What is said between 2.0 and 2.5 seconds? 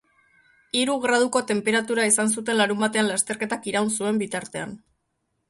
izan